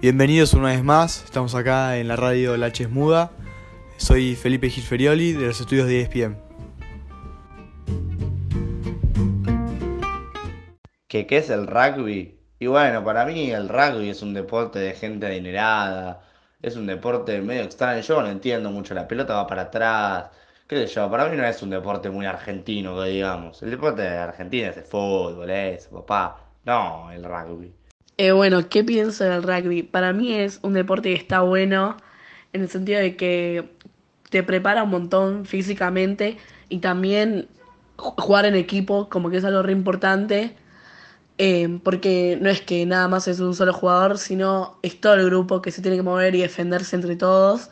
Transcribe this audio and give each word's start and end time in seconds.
Bienvenidos 0.00 0.54
una 0.54 0.68
vez 0.68 0.84
más, 0.84 1.24
estamos 1.24 1.56
acá 1.56 1.96
en 1.96 2.06
la 2.06 2.14
radio 2.14 2.56
La 2.56 2.66
H 2.66 2.86
Muda. 2.86 3.32
Soy 3.96 4.36
Felipe 4.36 4.70
Gilferioli 4.70 5.32
de 5.32 5.48
los 5.48 5.60
estudios 5.60 5.88
de 5.88 6.02
ESPN. 6.02 6.38
¿Qué, 11.08 11.26
¿Qué 11.26 11.38
es 11.38 11.50
el 11.50 11.66
rugby? 11.66 12.38
Y 12.60 12.68
bueno, 12.68 13.02
para 13.02 13.26
mí 13.26 13.50
el 13.50 13.68
rugby 13.68 14.10
es 14.10 14.22
un 14.22 14.34
deporte 14.34 14.78
de 14.78 14.92
gente 14.92 15.26
adinerada, 15.26 16.22
es 16.62 16.76
un 16.76 16.86
deporte 16.86 17.40
medio 17.40 17.62
extraño, 17.62 18.00
yo 18.00 18.22
no 18.22 18.28
entiendo 18.28 18.70
mucho, 18.70 18.94
la 18.94 19.08
pelota 19.08 19.34
va 19.34 19.48
para 19.48 19.62
atrás, 19.62 20.26
qué 20.68 20.86
sé 20.86 20.94
yo, 20.94 21.10
para 21.10 21.28
mí 21.28 21.36
no 21.36 21.44
es 21.44 21.60
un 21.60 21.70
deporte 21.70 22.08
muy 22.08 22.24
argentino, 22.24 23.02
digamos. 23.02 23.60
El 23.64 23.72
deporte 23.72 24.02
de 24.02 24.16
Argentina 24.16 24.68
es 24.68 24.76
el 24.76 24.84
fútbol, 24.84 25.50
es 25.50 25.88
papá, 25.88 26.36
no 26.64 27.10
el 27.10 27.24
rugby. 27.24 27.74
Eh, 28.18 28.32
bueno, 28.32 28.68
¿qué 28.68 28.82
pienso 28.84 29.24
del 29.24 29.42
rugby? 29.44 29.82
Para 29.84 30.12
mí 30.12 30.34
es 30.34 30.58
un 30.62 30.72
deporte 30.74 31.10
que 31.10 31.14
está 31.16 31.40
bueno 31.42 31.96
en 32.52 32.62
el 32.62 32.68
sentido 32.68 33.00
de 33.00 33.16
que 33.16 33.70
te 34.30 34.42
prepara 34.42 34.82
un 34.82 34.90
montón 34.90 35.46
físicamente 35.46 36.36
y 36.68 36.80
también 36.80 37.48
jugar 37.96 38.44
en 38.46 38.56
equipo 38.56 39.08
como 39.08 39.30
que 39.30 39.38
es 39.38 39.44
algo 39.44 39.62
re 39.62 39.72
importante 39.72 40.56
eh, 41.38 41.80
porque 41.84 42.38
no 42.40 42.50
es 42.50 42.62
que 42.62 42.86
nada 42.86 43.08
más 43.08 43.28
es 43.28 43.40
un 43.40 43.54
solo 43.54 43.72
jugador, 43.74 44.18
sino 44.18 44.78
es 44.82 45.00
todo 45.00 45.14
el 45.14 45.26
grupo 45.26 45.62
que 45.62 45.72
se 45.72 45.82
tiene 45.82 45.96
que 45.98 46.02
mover 46.04 46.34
y 46.34 46.42
defenderse 46.42 46.96
entre 46.96 47.16
todos. 47.16 47.70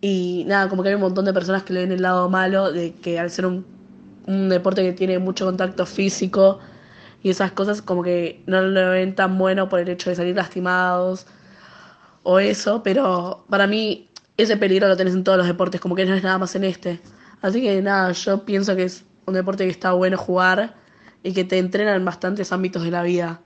Y 0.00 0.44
nada, 0.48 0.68
como 0.68 0.82
que 0.82 0.90
hay 0.90 0.96
un 0.96 1.02
montón 1.02 1.24
de 1.26 1.32
personas 1.34 1.64
que 1.64 1.72
le 1.74 1.80
ven 1.80 1.92
el 1.92 2.02
lado 2.02 2.28
malo 2.30 2.72
de 2.72 2.94
que 2.96 3.18
al 3.20 3.30
ser 3.30 3.46
un, 3.46 3.66
un 4.26 4.48
deporte 4.48 4.82
que 4.82 4.92
tiene 4.92 5.18
mucho 5.18 5.46
contacto 5.46 5.86
físico, 5.86 6.60
y 7.26 7.30
esas 7.30 7.50
cosas 7.50 7.82
como 7.82 8.04
que 8.04 8.44
no 8.46 8.62
lo 8.62 8.90
ven 8.90 9.16
tan 9.16 9.36
bueno 9.36 9.68
por 9.68 9.80
el 9.80 9.88
hecho 9.88 10.10
de 10.10 10.14
salir 10.14 10.36
lastimados 10.36 11.26
o 12.22 12.38
eso, 12.38 12.84
pero 12.84 13.44
para 13.50 13.66
mí 13.66 14.08
ese 14.36 14.56
peligro 14.56 14.86
lo 14.86 14.96
tenés 14.96 15.14
en 15.14 15.24
todos 15.24 15.36
los 15.36 15.48
deportes, 15.48 15.80
como 15.80 15.96
que 15.96 16.06
no 16.06 16.14
es 16.14 16.22
nada 16.22 16.38
más 16.38 16.54
en 16.54 16.62
este. 16.62 17.00
Así 17.42 17.60
que 17.62 17.82
nada, 17.82 18.12
yo 18.12 18.44
pienso 18.44 18.76
que 18.76 18.84
es 18.84 19.04
un 19.26 19.34
deporte 19.34 19.64
que 19.64 19.72
está 19.72 19.90
bueno 19.90 20.16
jugar 20.16 20.76
y 21.24 21.32
que 21.32 21.42
te 21.42 21.58
entrena 21.58 21.96
en 21.96 22.04
bastantes 22.04 22.52
ámbitos 22.52 22.84
de 22.84 22.92
la 22.92 23.02
vida. 23.02 23.40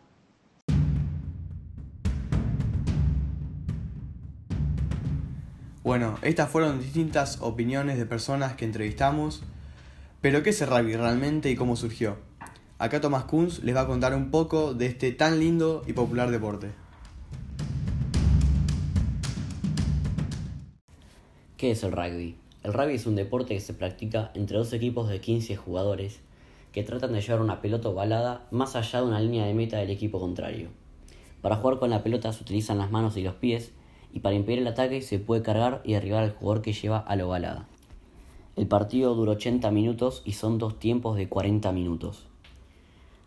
Bueno, 5.82 6.18
estas 6.20 6.50
fueron 6.50 6.80
distintas 6.80 7.38
opiniones 7.40 7.96
de 7.96 8.04
personas 8.04 8.56
que 8.56 8.66
entrevistamos, 8.66 9.42
pero 10.20 10.42
¿qué 10.42 10.50
es 10.50 10.68
rugby 10.68 10.96
realmente 10.96 11.48
y 11.48 11.56
cómo 11.56 11.76
surgió? 11.76 12.28
Acá 12.80 12.98
Tomás 12.98 13.24
Kunz 13.24 13.62
les 13.62 13.76
va 13.76 13.82
a 13.82 13.86
contar 13.86 14.14
un 14.14 14.30
poco 14.30 14.72
de 14.72 14.86
este 14.86 15.12
tan 15.12 15.38
lindo 15.38 15.82
y 15.86 15.92
popular 15.92 16.30
deporte. 16.30 16.70
¿Qué 21.58 21.72
es 21.72 21.82
el 21.82 21.92
rugby? 21.92 22.36
El 22.62 22.72
rugby 22.72 22.94
es 22.94 23.04
un 23.04 23.16
deporte 23.16 23.52
que 23.52 23.60
se 23.60 23.74
practica 23.74 24.30
entre 24.32 24.56
dos 24.56 24.72
equipos 24.72 25.10
de 25.10 25.20
15 25.20 25.56
jugadores 25.56 26.20
que 26.72 26.82
tratan 26.82 27.12
de 27.12 27.20
llevar 27.20 27.42
una 27.42 27.60
pelota 27.60 27.90
ovalada 27.90 28.46
más 28.50 28.74
allá 28.76 29.02
de 29.02 29.08
una 29.08 29.20
línea 29.20 29.44
de 29.44 29.52
meta 29.52 29.76
del 29.76 29.90
equipo 29.90 30.18
contrario. 30.18 30.70
Para 31.42 31.56
jugar 31.56 31.80
con 31.80 31.90
la 31.90 32.02
pelota 32.02 32.32
se 32.32 32.42
utilizan 32.42 32.78
las 32.78 32.90
manos 32.90 33.14
y 33.18 33.22
los 33.22 33.34
pies 33.34 33.72
y 34.10 34.20
para 34.20 34.36
impedir 34.36 34.60
el 34.60 34.66
ataque 34.68 35.02
se 35.02 35.18
puede 35.18 35.42
cargar 35.42 35.82
y 35.84 35.92
derribar 35.92 36.24
al 36.24 36.32
jugador 36.32 36.62
que 36.62 36.72
lleva 36.72 36.96
a 36.96 37.14
la 37.14 37.26
ovalada. 37.26 37.68
El 38.56 38.68
partido 38.68 39.14
dura 39.14 39.32
80 39.32 39.70
minutos 39.70 40.22
y 40.24 40.32
son 40.32 40.56
dos 40.56 40.78
tiempos 40.78 41.18
de 41.18 41.28
40 41.28 41.72
minutos. 41.72 42.30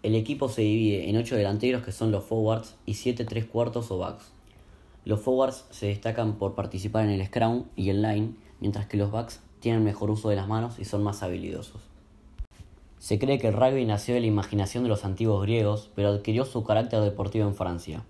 El 0.04 0.16
equipo 0.16 0.50
se 0.50 0.64
divide 0.64 1.10
en 1.10 1.16
8 1.16 1.38
delanteros 1.38 1.82
que 1.82 1.94
son 1.94 2.12
los 2.12 2.26
forwards 2.26 2.76
y 2.86 2.96
7 2.96 3.24
tres 3.24 3.46
cuartos 3.46 3.90
o 3.90 3.98
backs. 3.98 4.34
Los 5.06 5.22
forwards 5.22 5.66
se 5.70 5.88
destacan 5.88 6.34
por 6.34 6.56
participar 6.56 7.06
en 7.06 7.12
el 7.12 7.26
scrum 7.26 7.64
y 7.78 7.90
el 7.90 8.02
line, 8.02 8.34
mientras 8.60 8.86
que 8.86 8.98
los 8.98 9.12
backs 9.12 9.40
tienen 9.62 9.82
mejor 9.82 10.12
uso 10.12 10.28
de 10.28 10.36
las 10.36 10.50
manos 10.50 10.78
y 10.78 10.84
son 10.84 11.04
más 11.04 11.24
habilidosos. 11.24 11.82
Se 13.00 13.18
cree 13.18 13.40
que 13.40 13.48
el 13.48 13.54
rugby 13.54 13.86
nació 13.86 14.14
de 14.16 14.20
la 14.20 14.28
imaginación 14.28 14.84
de 14.84 14.90
los 14.90 15.06
antiguos 15.06 15.42
griegos, 15.42 15.90
pero 15.96 16.10
adquirió 16.10 16.44
su 16.44 16.66
carácter 16.66 17.00
deportivo 17.00 17.48
en 17.48 17.56
Francia. 17.56 18.04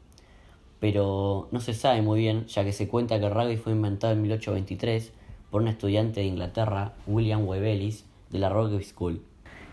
Pero 0.79 1.47
no 1.51 1.59
se 1.59 1.75
sabe 1.75 2.01
muy 2.01 2.19
bien, 2.19 2.47
ya 2.47 2.63
que 2.63 2.73
se 2.73 2.87
cuenta 2.87 3.19
que 3.19 3.27
el 3.27 3.33
rugby 3.35 3.57
fue 3.57 3.71
inventado 3.71 4.13
en 4.13 4.23
1823 4.23 5.13
por 5.51 5.61
un 5.61 5.67
estudiante 5.67 6.21
de 6.21 6.25
Inglaterra, 6.25 6.95
William 7.05 7.47
Webelis, 7.47 8.05
de 8.31 8.39
la 8.39 8.49
Rugby 8.49 8.83
School. 8.83 9.21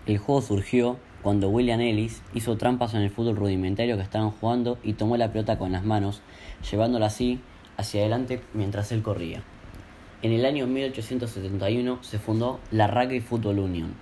El 0.04 0.18
juego 0.18 0.42
surgió 0.42 0.98
cuando 1.22 1.48
William 1.48 1.80
Ellis 1.80 2.22
hizo 2.34 2.56
trampas 2.56 2.94
en 2.94 3.02
el 3.02 3.10
fútbol 3.10 3.36
rudimentario 3.36 3.96
que 3.96 4.02
estaban 4.02 4.30
jugando 4.30 4.78
y 4.82 4.94
tomó 4.94 5.16
la 5.16 5.32
pelota 5.32 5.58
con 5.58 5.72
las 5.72 5.84
manos, 5.84 6.22
llevándola 6.70 7.06
así 7.06 7.40
hacia 7.76 8.00
adelante 8.00 8.40
mientras 8.54 8.92
él 8.92 9.02
corría. 9.02 9.42
En 10.22 10.32
el 10.32 10.44
año 10.44 10.66
1871 10.66 11.98
se 12.02 12.18
fundó 12.18 12.60
la 12.70 12.86
Rugby 12.86 13.20
Football 13.20 13.58
Union 13.58 13.94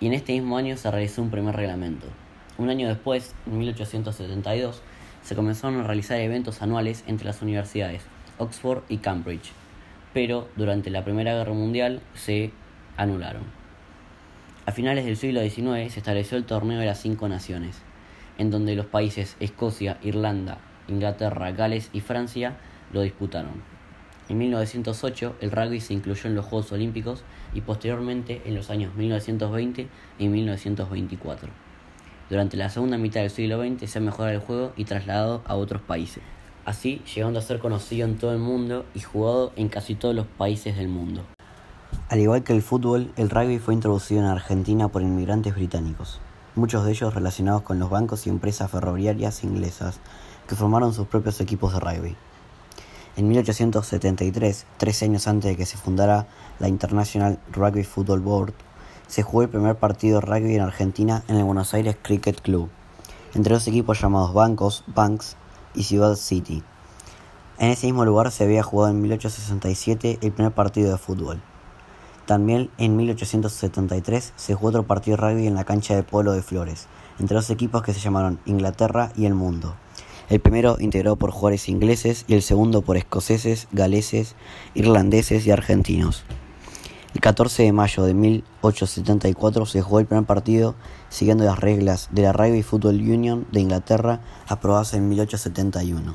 y 0.00 0.06
en 0.06 0.12
este 0.12 0.32
mismo 0.32 0.56
año 0.56 0.76
se 0.76 0.90
realizó 0.90 1.22
un 1.22 1.30
primer 1.30 1.56
reglamento. 1.56 2.06
Un 2.58 2.70
año 2.70 2.88
después, 2.88 3.34
en 3.46 3.58
1872, 3.58 4.82
se 5.22 5.34
comenzaron 5.34 5.80
a 5.80 5.84
realizar 5.84 6.20
eventos 6.20 6.62
anuales 6.62 7.04
entre 7.06 7.26
las 7.26 7.42
universidades 7.42 8.02
Oxford 8.38 8.82
y 8.88 8.98
Cambridge, 8.98 9.52
pero 10.14 10.48
durante 10.56 10.90
la 10.90 11.04
Primera 11.04 11.34
Guerra 11.34 11.52
Mundial 11.52 12.00
se 12.14 12.52
anularon. 12.96 13.57
A 14.68 14.72
finales 14.72 15.06
del 15.06 15.16
siglo 15.16 15.40
XIX 15.40 15.90
se 15.90 16.00
estableció 16.00 16.36
el 16.36 16.44
torneo 16.44 16.78
de 16.78 16.84
las 16.84 17.00
cinco 17.00 17.26
naciones, 17.26 17.78
en 18.36 18.50
donde 18.50 18.74
los 18.74 18.84
países 18.84 19.34
Escocia, 19.40 19.96
Irlanda, 20.02 20.58
Inglaterra, 20.88 21.52
Gales 21.52 21.88
y 21.94 22.00
Francia 22.00 22.58
lo 22.92 23.00
disputaron. 23.00 23.62
En 24.28 24.36
1908 24.36 25.36
el 25.40 25.52
rugby 25.52 25.80
se 25.80 25.94
incluyó 25.94 26.28
en 26.28 26.34
los 26.34 26.44
Juegos 26.44 26.70
Olímpicos 26.70 27.24
y 27.54 27.62
posteriormente 27.62 28.42
en 28.44 28.56
los 28.56 28.68
años 28.68 28.94
1920 28.94 29.88
y 30.18 30.28
1924. 30.28 31.48
Durante 32.28 32.58
la 32.58 32.68
segunda 32.68 32.98
mitad 32.98 33.22
del 33.22 33.30
siglo 33.30 33.62
XX 33.62 33.90
se 33.90 33.98
ha 34.00 34.02
mejorado 34.02 34.34
el 34.34 34.42
juego 34.42 34.74
y 34.76 34.84
trasladado 34.84 35.40
a 35.46 35.54
otros 35.54 35.80
países, 35.80 36.22
así 36.66 37.00
llegando 37.14 37.38
a 37.38 37.42
ser 37.42 37.58
conocido 37.58 38.06
en 38.06 38.18
todo 38.18 38.34
el 38.34 38.38
mundo 38.38 38.84
y 38.94 39.00
jugado 39.00 39.50
en 39.56 39.70
casi 39.70 39.94
todos 39.94 40.14
los 40.14 40.26
países 40.26 40.76
del 40.76 40.88
mundo. 40.88 41.24
Al 42.10 42.20
igual 42.20 42.42
que 42.42 42.54
el 42.54 42.62
fútbol, 42.62 43.12
el 43.16 43.28
rugby 43.28 43.58
fue 43.58 43.74
introducido 43.74 44.22
en 44.22 44.28
Argentina 44.28 44.88
por 44.88 45.02
inmigrantes 45.02 45.54
británicos, 45.54 46.20
muchos 46.54 46.86
de 46.86 46.92
ellos 46.92 47.12
relacionados 47.12 47.60
con 47.60 47.78
los 47.78 47.90
bancos 47.90 48.26
y 48.26 48.30
empresas 48.30 48.70
ferroviarias 48.70 49.44
inglesas 49.44 50.00
que 50.46 50.54
formaron 50.54 50.94
sus 50.94 51.06
propios 51.06 51.38
equipos 51.42 51.74
de 51.74 51.80
rugby. 51.80 52.16
En 53.18 53.28
1873, 53.28 54.64
tres 54.78 55.02
años 55.02 55.28
antes 55.28 55.50
de 55.50 55.56
que 55.58 55.66
se 55.66 55.76
fundara 55.76 56.26
la 56.58 56.68
International 56.68 57.38
Rugby 57.52 57.84
Football 57.84 58.20
Board, 58.20 58.54
se 59.06 59.22
jugó 59.22 59.42
el 59.42 59.50
primer 59.50 59.76
partido 59.76 60.20
de 60.20 60.26
rugby 60.26 60.54
en 60.54 60.62
Argentina 60.62 61.24
en 61.28 61.36
el 61.36 61.44
Buenos 61.44 61.74
Aires 61.74 61.98
Cricket 62.00 62.40
Club, 62.40 62.70
entre 63.34 63.52
dos 63.52 63.68
equipos 63.68 64.00
llamados 64.00 64.32
Bancos, 64.32 64.82
Banks 64.86 65.36
y 65.74 65.82
Ciudad 65.82 66.14
City. 66.14 66.62
En 67.58 67.68
ese 67.68 67.86
mismo 67.86 68.06
lugar 68.06 68.30
se 68.30 68.44
había 68.44 68.62
jugado 68.62 68.92
en 68.92 69.02
1867 69.02 70.20
el 70.22 70.32
primer 70.32 70.52
partido 70.52 70.90
de 70.90 70.96
fútbol. 70.96 71.42
También 72.28 72.68
en 72.76 72.94
1873 72.94 74.34
se 74.36 74.54
jugó 74.54 74.68
otro 74.68 74.82
partido 74.86 75.16
de 75.16 75.22
rugby 75.22 75.46
en 75.46 75.54
la 75.54 75.64
cancha 75.64 75.96
de 75.96 76.02
Polo 76.02 76.32
de 76.32 76.42
Flores, 76.42 76.86
entre 77.18 77.36
dos 77.36 77.48
equipos 77.48 77.82
que 77.82 77.94
se 77.94 78.00
llamaron 78.00 78.38
Inglaterra 78.44 79.12
y 79.16 79.24
El 79.24 79.32
Mundo. 79.32 79.76
El 80.28 80.38
primero 80.38 80.76
integrado 80.78 81.16
por 81.16 81.30
jugadores 81.30 81.70
ingleses 81.70 82.26
y 82.28 82.34
el 82.34 82.42
segundo 82.42 82.82
por 82.82 82.98
escoceses, 82.98 83.66
galeses, 83.72 84.34
irlandeses 84.74 85.46
y 85.46 85.52
argentinos. 85.52 86.24
El 87.14 87.22
14 87.22 87.62
de 87.62 87.72
mayo 87.72 88.02
de 88.02 88.12
1874 88.12 89.64
se 89.64 89.80
jugó 89.80 90.00
el 90.00 90.04
primer 90.04 90.26
partido 90.26 90.74
siguiendo 91.08 91.44
las 91.44 91.58
reglas 91.58 92.10
de 92.12 92.20
la 92.20 92.34
Rugby 92.34 92.62
Football 92.62 92.96
Union 92.96 93.46
de 93.52 93.60
Inglaterra 93.60 94.20
aprobadas 94.46 94.92
en 94.92 95.08
1871. 95.08 96.14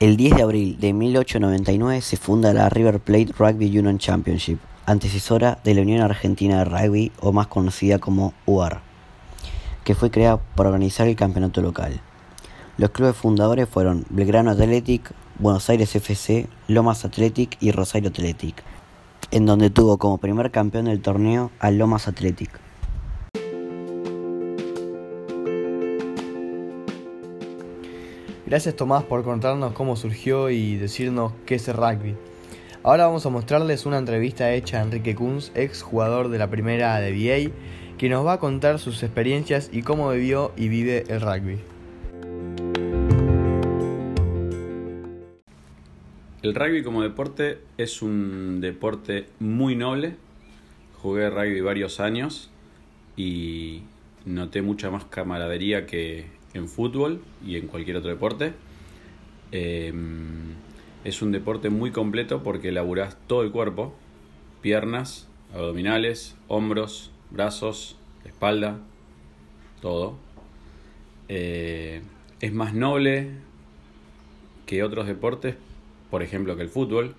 El 0.00 0.18
10 0.18 0.36
de 0.36 0.42
abril 0.42 0.78
de 0.78 0.92
1899 0.92 2.02
se 2.02 2.18
funda 2.18 2.52
la 2.52 2.68
River 2.68 3.00
Plate 3.00 3.32
Rugby 3.38 3.78
Union 3.78 3.96
Championship, 3.96 4.58
antecesora 4.86 5.58
de 5.64 5.74
la 5.74 5.82
Unión 5.82 6.02
Argentina 6.02 6.58
de 6.58 6.64
Rugby 6.64 7.12
o 7.20 7.32
más 7.32 7.46
conocida 7.46 7.98
como 7.98 8.34
UAR, 8.46 8.80
que 9.84 9.94
fue 9.94 10.10
creada 10.10 10.38
para 10.54 10.70
organizar 10.70 11.08
el 11.08 11.16
campeonato 11.16 11.62
local. 11.62 12.00
Los 12.76 12.90
clubes 12.90 13.16
fundadores 13.16 13.68
fueron 13.68 14.04
Belgrano 14.10 14.50
Athletic, 14.50 15.12
Buenos 15.38 15.68
Aires 15.70 15.94
FC, 15.94 16.48
Lomas 16.68 17.04
Athletic 17.04 17.56
y 17.60 17.70
Rosario 17.70 18.10
Athletic, 18.10 18.62
en 19.30 19.46
donde 19.46 19.70
tuvo 19.70 19.98
como 19.98 20.18
primer 20.18 20.50
campeón 20.50 20.86
del 20.86 21.00
torneo 21.00 21.50
a 21.60 21.70
Lomas 21.70 22.08
Athletic. 22.08 22.60
Gracias 28.46 28.76
Tomás 28.76 29.04
por 29.04 29.24
contarnos 29.24 29.72
cómo 29.72 29.96
surgió 29.96 30.50
y 30.50 30.76
decirnos 30.76 31.32
qué 31.46 31.54
es 31.54 31.66
el 31.68 31.74
rugby. 31.74 32.14
Ahora 32.86 33.06
vamos 33.06 33.24
a 33.24 33.30
mostrarles 33.30 33.86
una 33.86 33.96
entrevista 33.96 34.52
hecha 34.52 34.78
a 34.78 34.82
Enrique 34.82 35.14
Kunz, 35.14 35.50
ex 35.54 35.82
jugador 35.82 36.28
de 36.28 36.36
la 36.36 36.50
primera 36.50 37.00
de 37.00 37.12
BA, 37.12 37.96
que 37.96 38.10
nos 38.10 38.26
va 38.26 38.34
a 38.34 38.38
contar 38.38 38.78
sus 38.78 39.02
experiencias 39.02 39.70
y 39.72 39.80
cómo 39.80 40.10
vivió 40.10 40.52
y 40.54 40.68
vive 40.68 41.04
el 41.08 41.22
rugby. 41.22 41.60
El 46.42 46.54
rugby 46.54 46.82
como 46.82 47.02
deporte 47.02 47.60
es 47.78 48.02
un 48.02 48.60
deporte 48.60 49.28
muy 49.40 49.76
noble. 49.76 50.16
Jugué 51.00 51.30
rugby 51.30 51.62
varios 51.62 52.00
años 52.00 52.50
y 53.16 53.80
noté 54.26 54.60
mucha 54.60 54.90
más 54.90 55.06
camaradería 55.06 55.86
que 55.86 56.26
en 56.52 56.68
fútbol 56.68 57.22
y 57.42 57.56
en 57.56 57.66
cualquier 57.66 57.96
otro 57.96 58.10
deporte. 58.10 58.52
Em, 59.52 60.33
es 61.04 61.20
un 61.20 61.32
deporte 61.32 61.68
muy 61.68 61.90
completo 61.90 62.42
porque 62.42 62.72
laburás 62.72 63.16
todo 63.26 63.42
el 63.42 63.52
cuerpo, 63.52 63.94
piernas, 64.62 65.28
abdominales, 65.52 66.34
hombros, 66.48 67.10
brazos, 67.30 67.96
espalda, 68.24 68.78
todo. 69.82 70.16
Eh, 71.28 72.00
es 72.40 72.52
más 72.52 72.74
noble 72.74 73.30
que 74.64 74.82
otros 74.82 75.06
deportes, 75.06 75.56
por 76.10 76.22
ejemplo 76.22 76.56
que 76.56 76.62
el 76.62 76.70
fútbol, 76.70 77.14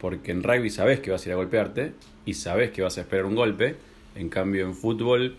porque 0.00 0.32
en 0.32 0.42
rugby 0.42 0.70
sabes 0.70 1.00
que 1.00 1.10
vas 1.10 1.24
a 1.24 1.28
ir 1.28 1.32
a 1.34 1.36
golpearte 1.36 1.92
y 2.24 2.34
sabes 2.34 2.70
que 2.70 2.82
vas 2.82 2.96
a 2.96 3.02
esperar 3.02 3.26
un 3.26 3.34
golpe, 3.34 3.76
en 4.14 4.30
cambio 4.30 4.64
en 4.64 4.74
fútbol 4.74 5.36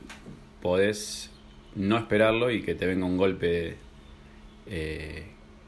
podés 0.61 1.31
no 1.75 1.97
esperarlo 1.97 2.51
y 2.51 2.61
que 2.61 2.75
te 2.75 2.85
venga 2.85 3.05
un 3.05 3.17
golpe 3.17 3.77
eh, 4.67 5.25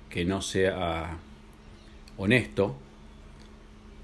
que 0.10 0.26
no 0.26 0.42
sea 0.42 1.18
honesto. 2.18 2.76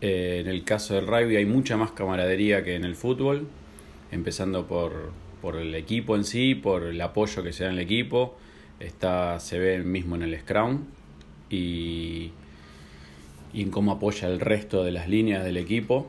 Eh, 0.01 0.39
en 0.42 0.48
el 0.48 0.63
caso 0.63 0.94
del 0.94 1.07
rugby 1.07 1.38
hay 1.38 1.45
mucha 1.45 1.77
más 1.77 1.92
camaradería 1.92 2.63
que 2.63 2.75
en 2.75 2.83
el 2.83 2.95
fútbol, 2.95 3.48
empezando 4.12 4.68
por, 4.68 5.12
por 5.42 5.56
el 5.56 5.74
equipo 5.75 6.15
en 6.15 6.24
sí, 6.24 6.56
por 6.56 6.83
el 6.83 7.01
apoyo 7.01 7.44
que 7.44 7.54
se 7.54 7.63
da 7.63 7.69
en 7.69 7.77
el 7.77 7.83
equipo. 7.83 8.38
Está, 8.80 9.39
se 9.39 9.57
ve 9.57 9.80
mismo 9.80 10.15
en 10.15 10.24
el 10.24 10.39
Scrum 10.39 10.83
y, 11.50 12.31
y 13.54 13.62
en 13.62 13.71
cómo 13.71 13.94
apoya 13.94 14.27
el 14.27 14.39
resto 14.39 14.83
de 14.83 14.92
las 14.92 15.09
líneas 15.09 15.44
del 15.44 15.57
equipo 15.57 16.07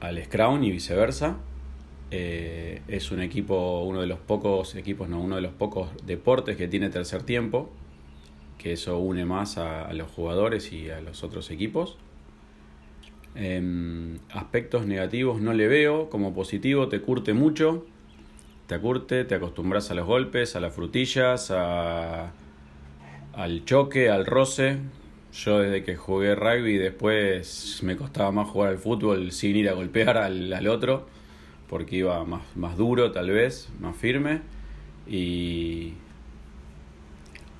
al 0.00 0.22
Scrum 0.22 0.62
y 0.64 0.70
viceversa. 0.70 1.38
Eh, 2.10 2.80
es 2.88 3.10
un 3.10 3.20
equipo, 3.20 3.82
uno 3.84 4.00
de 4.00 4.06
los 4.06 4.18
pocos 4.18 4.74
equipos, 4.74 5.08
no, 5.08 5.20
uno 5.20 5.36
de 5.36 5.42
los 5.42 5.52
pocos 5.52 5.90
deportes 6.06 6.56
que 6.56 6.66
tiene 6.66 6.88
tercer 6.88 7.22
tiempo, 7.22 7.70
que 8.58 8.72
eso 8.72 8.98
une 8.98 9.24
más 9.24 9.56
a, 9.58 9.92
los 9.92 10.10
jugadores 10.10 10.72
y 10.72 10.90
a 10.90 11.00
los 11.00 11.24
otros 11.24 11.50
equipos. 11.50 11.96
Em, 13.34 14.18
aspectos 14.30 14.86
negativos 14.86 15.40
no 15.40 15.52
le 15.52 15.68
veo, 15.68 16.10
como 16.10 16.34
positivo 16.34 16.88
te 16.88 17.00
curte 17.00 17.34
mucho, 17.34 17.86
te 18.66 18.78
curte, 18.78 19.24
te 19.24 19.36
acostumbras 19.36 19.90
a 19.90 19.94
los 19.94 20.06
golpes, 20.06 20.56
a 20.56 20.60
las 20.60 20.74
frutillas, 20.74 21.50
a, 21.50 22.32
al 23.34 23.64
choque, 23.64 24.10
al 24.10 24.26
roce. 24.26 24.78
Yo 25.32 25.60
desde 25.60 25.84
que 25.84 25.94
jugué 25.94 26.34
rugby 26.34 26.78
después 26.78 27.80
me 27.82 27.96
costaba 27.96 28.32
más 28.32 28.48
jugar 28.48 28.70
al 28.70 28.78
fútbol 28.78 29.30
sin 29.30 29.56
ir 29.56 29.68
a 29.68 29.74
golpear 29.74 30.16
al, 30.16 30.52
al 30.52 30.66
otro 30.68 31.06
porque 31.68 31.96
iba 31.96 32.24
más, 32.24 32.42
más 32.56 32.76
duro 32.76 33.12
tal 33.12 33.30
vez, 33.30 33.68
más 33.78 33.96
firme 33.96 34.40
y 35.06 35.92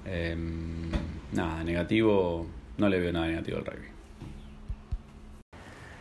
em, 0.05 0.91
nada, 1.33 1.65
negativo, 1.65 2.47
no 2.77 2.89
le 2.89 3.01
veo 3.01 3.13
nada 3.13 3.27
negativo 3.27 3.59
al 3.59 3.65
rugby. 3.65 3.89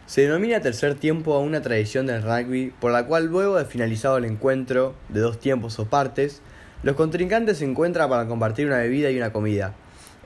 Se 0.06 0.22
denomina 0.22 0.62
tercer 0.62 0.96
tiempo 0.96 1.34
a 1.34 1.40
una 1.40 1.62
tradición 1.62 2.08
del 2.08 2.24
rugby 2.24 2.72
por 2.80 2.94
la 2.94 3.06
cual 3.06 3.26
luego 3.26 3.58
de 3.58 3.66
finalizado 3.66 4.18
el 4.18 4.24
encuentro 4.24 4.96
de 5.10 5.20
dos 5.20 5.38
tiempos 5.38 5.80
o 5.80 5.86
partes, 5.86 6.42
los 6.84 6.96
contrincantes 6.96 7.58
se 7.58 7.66
encuentran 7.66 8.10
para 8.10 8.26
compartir 8.26 8.68
una 8.68 8.78
bebida 8.78 9.12
y 9.12 9.18
una 9.18 9.34
comida. 9.34 9.74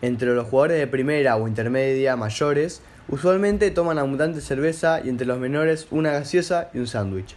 Entre 0.04 0.36
los 0.36 0.48
jugadores 0.48 0.78
de 0.78 0.86
primera 0.86 1.36
o 1.38 1.48
intermedia 1.48 2.16
mayores, 2.16 2.82
usualmente 3.08 3.72
toman 3.72 3.98
abundante 3.98 4.42
cerveza 4.42 5.02
y 5.04 5.10
entre 5.10 5.26
los 5.26 5.40
menores 5.40 5.88
una 5.90 6.12
gaseosa 6.12 6.70
y 6.74 6.80
un 6.80 6.88
sándwich. 6.88 7.36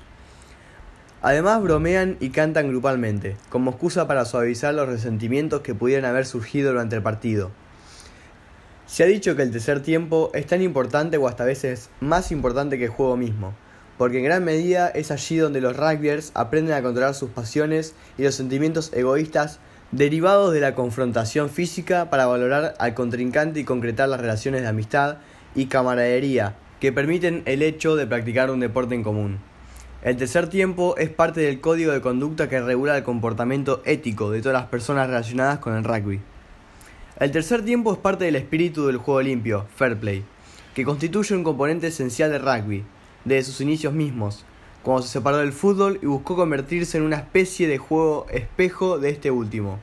Además 1.25 1.63
bromean 1.63 2.19
y 2.21 2.29
cantan 2.29 2.69
grupalmente, 2.69 3.39
como 3.49 3.71
excusa 3.71 4.07
para 4.07 4.27
suavizar 4.27 4.75
los 4.75 4.87
resentimientos 4.87 5.63
que 5.63 5.75
pudieran 5.75 6.05
haber 6.05 6.27
surgido 6.27 6.73
durante 6.73 6.97
el 6.97 7.03
partido. 7.03 7.51
Se 8.85 9.05
ha 9.05 9.07
dicho 9.07 9.35
que 9.35 9.41
el 9.41 9.51
tercer 9.51 9.81
tiempo 9.81 10.31
es 10.35 10.45
tan 10.47 10.61
importante 10.61 11.17
o 11.17 11.27
hasta 11.27 11.47
veces 11.47 11.89
más 12.01 12.31
importante 12.31 12.77
que 12.77 12.85
el 12.85 12.91
juego 12.91 13.17
mismo, 13.17 13.55
porque 13.97 14.19
en 14.19 14.25
gran 14.25 14.45
medida 14.45 14.89
es 14.89 15.11
allí 15.11 15.39
donde 15.39 15.63
los 15.63 15.75
rugbyers 15.75 16.31
aprenden 16.35 16.75
a 16.75 16.83
controlar 16.83 17.15
sus 17.15 17.31
pasiones 17.31 17.95
y 18.19 18.23
los 18.25 18.35
sentimientos 18.35 18.93
egoístas 18.93 19.61
derivados 19.93 20.53
de 20.53 20.61
la 20.61 20.75
confrontación 20.75 21.49
física 21.49 22.11
para 22.11 22.27
valorar 22.27 22.75
al 22.79 22.93
contrincante 22.93 23.61
y 23.61 23.65
concretar 23.65 24.11
las 24.11 24.21
relaciones 24.21 24.61
de 24.61 24.69
amistad 24.69 25.17
y 25.55 25.69
camaradería 25.69 26.55
que 26.81 26.93
permiten 26.93 27.41
el 27.47 27.63
hecho 27.63 27.97
de 27.97 28.07
practicar 28.07 28.51
un 28.51 28.61
deporte 28.61 28.95
en 28.95 29.03
común. 29.03 29.54
El 30.05 30.19
tercer 30.19 30.51
tiempo 30.51 30.99
es 30.99 31.09
parte 31.09 31.41
del 31.41 31.63
código 31.63 31.91
de 31.91 32.03
conducta 32.03 32.47
que 32.47 32.61
regula 32.61 32.95
el 32.95 33.03
comportamiento 33.05 33.81
ético 33.87 34.31
de 34.31 34.43
todas 34.43 34.61
las 34.61 34.69
personas 34.69 35.07
relacionadas 35.07 35.61
con 35.61 35.75
el 35.75 35.83
rugby. 35.83 36.21
El 37.19 37.31
tercer 37.31 37.65
tiempo 37.65 37.91
es 37.91 37.99
parte 37.99 38.27
del 38.27 38.37
espíritu 38.37 38.87
del 38.87 38.99
juego 38.99 39.23
limpio, 39.23 39.65
fair 39.75 39.99
play, 39.99 40.23
que 40.75 40.85
constituye 40.85 41.35
un 41.35 41.43
componente 41.43 41.87
esencial 41.87 42.31
del 42.31 42.43
rugby, 42.43 42.85
desde 43.25 43.51
sus 43.51 43.63
inicios 43.63 43.95
mismos, 43.95 44.45
cuando 44.83 45.05
se 45.05 45.09
separó 45.09 45.39
del 45.39 45.55
fútbol 45.55 45.99
y 46.03 46.05
buscó 46.05 46.37
convertirse 46.37 46.99
en 46.99 47.05
una 47.05 47.17
especie 47.17 47.67
de 47.67 47.79
juego 47.79 48.27
espejo 48.29 48.99
de 48.99 49.09
este 49.09 49.31
último. 49.31 49.79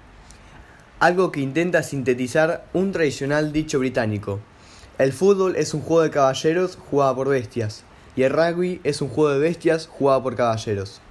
Algo 1.00 1.32
que 1.32 1.40
intenta 1.40 1.82
sintetizar 1.82 2.68
un 2.74 2.92
tradicional 2.92 3.52
dicho 3.52 3.80
británico. 3.80 4.40
El 5.00 5.14
fútbol 5.14 5.56
es 5.56 5.74
un 5.74 5.82
juego 5.82 6.04
de 6.04 6.12
caballeros 6.12 6.76
jugado 6.76 7.16
por 7.16 7.30
bestias 7.30 7.86
el 8.24 8.32
rugby 8.32 8.82
es 8.84 9.02
un 9.02 9.10
juego 9.10 9.32
de 9.32 9.40
bestias 9.40 9.88
jugado 9.88 10.24
por 10.24 10.36
caballeros. 10.36 11.02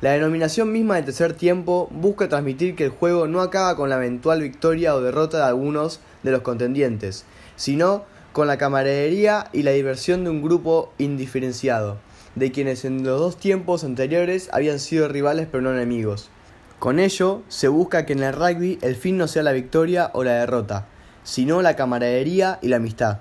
La 0.00 0.12
denominación 0.12 0.72
misma 0.72 0.96
de 0.96 1.02
tercer 1.02 1.34
tiempo 1.34 1.88
busca 1.90 2.28
transmitir 2.28 2.74
que 2.74 2.84
el 2.84 2.90
juego 2.90 3.26
no 3.26 3.42
acaba 3.42 3.76
con 3.76 3.90
la 3.90 3.96
eventual 3.96 4.40
victoria 4.40 4.94
o 4.94 5.02
derrota 5.02 5.38
de 5.38 5.44
algunos 5.44 6.00
de 6.22 6.30
los 6.30 6.40
contendientes, 6.40 7.26
sino 7.56 8.04
con 8.32 8.46
la 8.46 8.56
camaradería 8.56 9.48
y 9.52 9.62
la 9.62 9.72
diversión 9.72 10.24
de 10.24 10.30
un 10.30 10.40
grupo 10.40 10.92
indiferenciado, 10.96 11.98
de 12.34 12.50
quienes 12.50 12.86
en 12.86 13.04
los 13.04 13.20
dos 13.20 13.36
tiempos 13.36 13.84
anteriores 13.84 14.48
habían 14.52 14.78
sido 14.78 15.08
rivales 15.08 15.48
pero 15.50 15.62
no 15.62 15.72
enemigos. 15.72 16.30
Con 16.78 16.98
ello 16.98 17.42
se 17.48 17.68
busca 17.68 18.06
que 18.06 18.14
en 18.14 18.22
el 18.22 18.32
rugby 18.32 18.78
el 18.80 18.96
fin 18.96 19.18
no 19.18 19.28
sea 19.28 19.42
la 19.42 19.52
victoria 19.52 20.10
o 20.14 20.24
la 20.24 20.32
derrota, 20.32 20.86
sino 21.24 21.60
la 21.60 21.76
camaradería 21.76 22.58
y 22.62 22.68
la 22.68 22.76
amistad. 22.76 23.18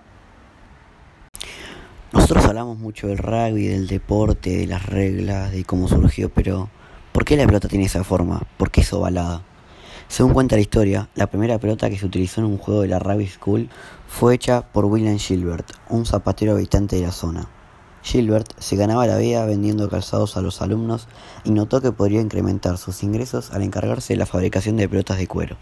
Nosotros 2.11 2.43
hablamos 2.45 2.79
mucho 2.79 3.05
del 3.05 3.19
rugby, 3.19 3.67
del 3.67 3.85
deporte, 3.85 4.57
de 4.57 4.65
las 4.65 4.83
reglas, 4.87 5.51
de 5.51 5.63
cómo 5.63 5.87
surgió, 5.87 6.29
pero 6.29 6.67
¿por 7.11 7.23
qué 7.23 7.37
la 7.37 7.45
pelota 7.45 7.67
tiene 7.67 7.85
esa 7.85 8.03
forma? 8.03 8.41
¿Por 8.57 8.71
qué 8.71 8.81
es 8.81 8.91
ovalada? 8.91 9.43
Según 10.07 10.33
cuenta 10.33 10.55
la 10.55 10.61
historia, 10.61 11.07
la 11.13 11.27
primera 11.27 11.59
pelota 11.59 11.87
que 11.87 11.99
se 11.99 12.07
utilizó 12.07 12.41
en 12.41 12.47
un 12.47 12.57
juego 12.57 12.81
de 12.81 12.87
la 12.87 12.97
Rugby 12.97 13.27
School 13.27 13.69
fue 14.07 14.33
hecha 14.33 14.63
por 14.71 14.85
William 14.85 15.19
Gilbert, 15.19 15.71
un 15.87 16.07
zapatero 16.07 16.53
habitante 16.53 16.95
de 16.95 17.03
la 17.03 17.11
zona. 17.11 17.47
Gilbert 18.01 18.53
se 18.57 18.75
ganaba 18.75 19.05
la 19.05 19.17
vida 19.17 19.45
vendiendo 19.45 19.87
calzados 19.87 20.35
a 20.35 20.41
los 20.41 20.63
alumnos 20.63 21.07
y 21.43 21.51
notó 21.51 21.79
que 21.79 21.91
podría 21.91 22.21
incrementar 22.21 22.79
sus 22.79 23.03
ingresos 23.03 23.51
al 23.51 23.61
encargarse 23.61 24.13
de 24.13 24.17
la 24.17 24.25
fabricación 24.25 24.77
de 24.77 24.89
pelotas 24.89 25.19
de 25.19 25.27
cuero. 25.27 25.57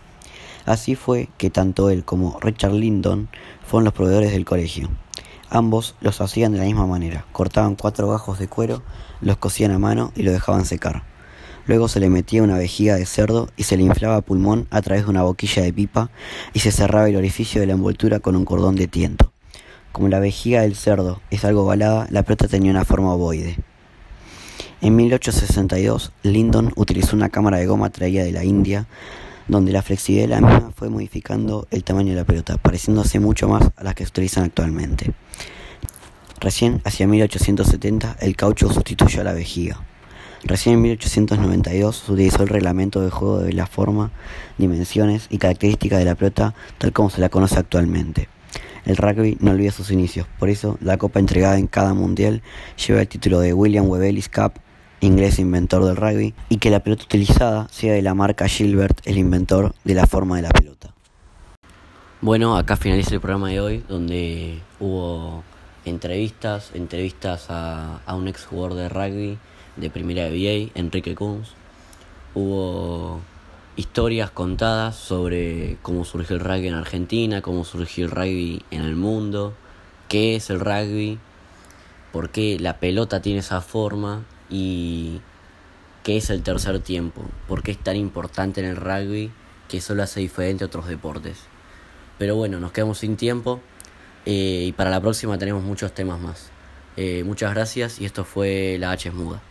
Así 0.65 0.95
fue 0.95 1.27
que 1.37 1.49
tanto 1.49 1.89
él 1.89 2.05
como 2.05 2.39
Richard 2.39 2.73
Lyndon 2.73 3.27
fueron 3.65 3.83
los 3.83 3.93
proveedores 3.93 4.31
del 4.31 4.45
colegio. 4.45 4.89
Ambos 5.49 5.95
los 6.01 6.19
hacían 6.19 6.51
de 6.51 6.57
la 6.57 6.65
misma 6.65 6.85
manera, 6.85 7.25
cortaban 7.31 7.75
cuatro 7.75 8.09
gajos 8.09 8.37
de 8.37 8.47
cuero, 8.47 8.83
los 9.21 9.37
cosían 9.37 9.71
a 9.71 9.79
mano 9.79 10.11
y 10.15 10.23
lo 10.23 10.31
dejaban 10.31 10.65
secar. 10.65 11.03
Luego 11.67 11.87
se 11.87 11.99
le 11.99 12.09
metía 12.09 12.43
una 12.43 12.57
vejiga 12.57 12.95
de 12.95 13.05
cerdo 13.05 13.49
y 13.57 13.63
se 13.63 13.77
le 13.77 13.83
inflaba 13.83 14.21
pulmón 14.21 14.67
a 14.71 14.81
través 14.81 15.03
de 15.03 15.09
una 15.09 15.23
boquilla 15.23 15.63
de 15.63 15.73
pipa 15.73 16.09
y 16.53 16.59
se 16.59 16.71
cerraba 16.71 17.09
el 17.09 17.15
orificio 17.15 17.61
de 17.61 17.67
la 17.67 17.73
envoltura 17.73 18.19
con 18.19 18.35
un 18.35 18.45
cordón 18.45 18.75
de 18.75 18.87
tiento. 18.87 19.31
Como 19.91 20.09
la 20.09 20.19
vejiga 20.19 20.61
del 20.61 20.75
cerdo 20.75 21.21
es 21.29 21.43
algo 21.43 21.63
ovalada, 21.63 22.07
la 22.09 22.23
pelota 22.23 22.47
tenía 22.47 22.71
una 22.71 22.85
forma 22.85 23.13
ovoide. 23.13 23.57
En 24.79 24.95
1862, 24.95 26.11
Lyndon 26.23 26.71
utilizó 26.75 27.15
una 27.15 27.29
cámara 27.29 27.57
de 27.57 27.65
goma 27.65 27.89
traída 27.89 28.23
de 28.23 28.31
la 28.31 28.43
India 28.43 28.87
donde 29.47 29.71
la 29.71 29.81
flexibilidad 29.81 30.27
de 30.27 30.41
la 30.41 30.47
misma 30.47 30.71
fue 30.75 30.89
modificando 30.89 31.67
el 31.71 31.83
tamaño 31.83 32.09
de 32.09 32.17
la 32.17 32.25
pelota, 32.25 32.57
pareciéndose 32.57 33.19
mucho 33.19 33.47
más 33.47 33.69
a 33.75 33.83
las 33.83 33.95
que 33.95 34.03
se 34.05 34.09
utilizan 34.09 34.43
actualmente. 34.43 35.13
Recién, 36.39 36.81
hacia 36.85 37.07
1870, 37.07 38.17
el 38.19 38.35
caucho 38.35 38.71
sustituyó 38.71 39.21
a 39.21 39.23
la 39.23 39.33
vejiga. 39.33 39.81
Recién 40.43 40.75
en 40.75 40.81
1892 40.83 42.03
se 42.05 42.11
utilizó 42.11 42.43
el 42.43 42.49
reglamento 42.49 43.01
de 43.01 43.09
juego 43.09 43.39
de 43.39 43.53
la 43.53 43.65
forma, 43.65 44.11
dimensiones 44.57 45.27
y 45.31 45.39
características 45.39 45.99
de 45.99 46.05
la 46.05 46.15
pelota 46.15 46.53
tal 46.77 46.93
como 46.93 47.09
se 47.09 47.21
la 47.21 47.29
conoce 47.29 47.57
actualmente. 47.57 48.29
El 48.85 48.97
rugby 48.97 49.37
no 49.41 49.51
olvida 49.51 49.71
sus 49.71 49.91
inicios, 49.91 50.27
por 50.39 50.49
eso 50.49 50.77
la 50.79 50.97
copa 50.97 51.19
entregada 51.19 51.57
en 51.57 51.67
cada 51.67 51.93
mundial 51.93 52.43
lleva 52.85 53.01
el 53.01 53.07
título 53.07 53.39
de 53.39 53.53
William 53.53 53.89
Webelis 53.89 54.29
Cup 54.29 54.53
inglés 54.99 55.39
inventor 55.39 55.85
del 55.85 55.95
rugby, 55.95 56.33
y 56.49 56.57
que 56.57 56.69
la 56.69 56.81
pelota 56.81 57.03
utilizada 57.03 57.67
sea 57.69 57.93
de 57.93 58.01
la 58.01 58.13
marca 58.13 58.47
Gilbert, 58.47 58.99
el 59.05 59.17
inventor 59.17 59.73
de 59.83 59.93
la 59.93 60.07
forma 60.07 60.37
de 60.37 60.43
la 60.43 60.49
pelota. 60.49 60.93
Bueno, 62.21 62.57
acá 62.57 62.75
finaliza 62.77 63.13
el 63.13 63.21
programa 63.21 63.49
de 63.49 63.59
hoy, 63.59 63.83
donde 63.87 64.59
hubo 64.79 65.43
entrevistas, 65.85 66.71
entrevistas 66.73 67.49
a, 67.49 67.99
a 68.05 68.15
un 68.15 68.27
ex 68.27 68.45
jugador 68.45 68.73
de 68.73 68.89
rugby 68.89 69.37
de 69.75 69.89
primera 69.89 70.27
VA, 70.27 70.71
Enrique 70.73 71.15
Kunz. 71.15 71.49
Hubo 72.33 73.21
historias 73.75 74.31
contadas 74.31 74.95
sobre 74.95 75.77
cómo 75.83 76.03
surgió 76.03 76.35
el 76.35 76.41
rugby 76.41 76.67
en 76.67 76.73
Argentina, 76.73 77.41
cómo 77.41 77.63
surgió 77.63 78.05
el 78.05 78.11
rugby 78.11 78.63
en 78.71 78.81
el 78.81 78.95
mundo, 78.95 79.53
qué 80.09 80.35
es 80.35 80.49
el 80.49 80.59
rugby, 80.59 81.19
por 82.11 82.29
qué 82.31 82.57
la 82.59 82.77
pelota 82.79 83.21
tiene 83.21 83.39
esa 83.39 83.61
forma 83.61 84.23
y 84.49 85.21
qué 86.03 86.17
es 86.17 86.29
el 86.29 86.43
tercer 86.43 86.79
tiempo, 86.79 87.23
por 87.47 87.63
qué 87.63 87.71
es 87.71 87.77
tan 87.77 87.95
importante 87.95 88.61
en 88.61 88.67
el 88.67 88.75
rugby 88.75 89.31
que 89.67 89.81
solo 89.81 90.03
hace 90.03 90.19
diferente 90.19 90.63
a 90.63 90.67
otros 90.67 90.87
deportes. 90.87 91.39
Pero 92.17 92.35
bueno, 92.35 92.59
nos 92.59 92.71
quedamos 92.71 92.99
sin 92.99 93.17
tiempo 93.17 93.61
eh, 94.25 94.65
y 94.67 94.71
para 94.71 94.89
la 94.89 95.01
próxima 95.01 95.37
tenemos 95.37 95.63
muchos 95.63 95.93
temas 95.93 96.19
más. 96.19 96.49
Eh, 96.95 97.23
muchas 97.23 97.53
gracias 97.53 98.01
y 98.01 98.05
esto 98.05 98.25
fue 98.25 98.77
La 98.79 98.91
H 98.91 99.11
Muda. 99.11 99.41